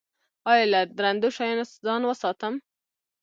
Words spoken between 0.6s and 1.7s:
له درندو شیانو